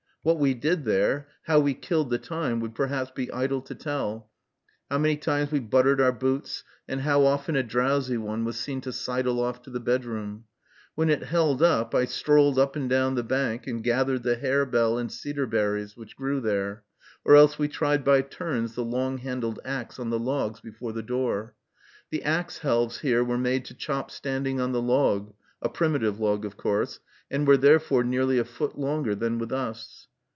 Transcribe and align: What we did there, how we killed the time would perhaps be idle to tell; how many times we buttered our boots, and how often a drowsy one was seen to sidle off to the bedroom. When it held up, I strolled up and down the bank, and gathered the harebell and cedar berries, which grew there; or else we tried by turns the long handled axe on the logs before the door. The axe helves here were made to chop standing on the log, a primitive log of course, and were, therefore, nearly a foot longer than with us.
What 0.23 0.37
we 0.37 0.53
did 0.53 0.85
there, 0.85 1.29
how 1.45 1.59
we 1.61 1.73
killed 1.73 2.11
the 2.11 2.19
time 2.19 2.59
would 2.59 2.75
perhaps 2.75 3.09
be 3.09 3.31
idle 3.31 3.59
to 3.63 3.73
tell; 3.73 4.29
how 4.87 4.99
many 4.99 5.17
times 5.17 5.51
we 5.51 5.59
buttered 5.59 5.99
our 5.99 6.11
boots, 6.11 6.63
and 6.87 7.01
how 7.01 7.23
often 7.25 7.55
a 7.55 7.63
drowsy 7.63 8.17
one 8.17 8.45
was 8.45 8.59
seen 8.59 8.81
to 8.81 8.93
sidle 8.93 9.39
off 9.41 9.63
to 9.63 9.71
the 9.71 9.79
bedroom. 9.79 10.43
When 10.93 11.09
it 11.09 11.23
held 11.23 11.63
up, 11.63 11.95
I 11.95 12.05
strolled 12.05 12.59
up 12.59 12.75
and 12.75 12.87
down 12.87 13.15
the 13.15 13.23
bank, 13.23 13.65
and 13.65 13.83
gathered 13.83 14.21
the 14.21 14.35
harebell 14.35 14.99
and 14.99 15.11
cedar 15.11 15.47
berries, 15.47 15.97
which 15.97 16.15
grew 16.15 16.39
there; 16.39 16.83
or 17.25 17.35
else 17.35 17.57
we 17.57 17.67
tried 17.67 18.05
by 18.05 18.21
turns 18.21 18.75
the 18.75 18.85
long 18.85 19.17
handled 19.17 19.59
axe 19.65 19.97
on 19.97 20.11
the 20.11 20.19
logs 20.19 20.59
before 20.59 20.93
the 20.93 21.01
door. 21.01 21.55
The 22.11 22.21
axe 22.23 22.59
helves 22.59 22.99
here 22.99 23.23
were 23.23 23.39
made 23.39 23.65
to 23.65 23.73
chop 23.73 24.11
standing 24.11 24.59
on 24.61 24.71
the 24.71 24.83
log, 24.83 25.33
a 25.63 25.67
primitive 25.69 26.19
log 26.19 26.45
of 26.45 26.57
course, 26.57 26.99
and 27.31 27.47
were, 27.47 27.57
therefore, 27.57 28.03
nearly 28.03 28.37
a 28.37 28.45
foot 28.45 28.77
longer 28.77 29.15
than 29.15 29.39
with 29.39 29.51
us. 29.51 30.07